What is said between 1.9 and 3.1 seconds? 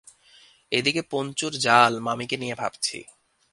মামীকে নিয়ে ভাবছি।